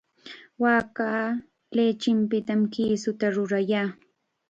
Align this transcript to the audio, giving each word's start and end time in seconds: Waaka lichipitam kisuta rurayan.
Waaka 0.63 1.09
lichipitam 1.75 2.61
kisuta 2.73 3.25
rurayan. 3.35 3.87